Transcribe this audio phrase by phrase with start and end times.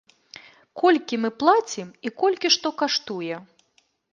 [0.81, 3.35] Колькі мы плацім і колькі што каштуе?